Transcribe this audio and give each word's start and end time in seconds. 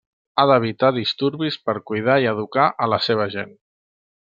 Ha 0.37 0.45
d'evitar 0.51 0.89
disturbis 0.95 1.59
per 1.67 1.75
cuidar 1.91 2.17
i 2.25 2.27
educar 2.33 2.67
a 2.87 2.89
la 2.95 3.01
seva 3.11 3.29
gent. 3.39 3.55